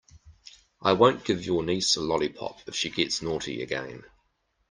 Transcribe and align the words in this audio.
I 0.81 0.93
won't 0.93 1.23
give 1.25 1.45
your 1.45 1.61
niece 1.61 1.95
a 1.95 2.01
lollipop 2.01 2.67
if 2.67 2.73
she 2.75 2.89
gets 2.89 3.21
naughty 3.21 3.61
again. 3.61 4.03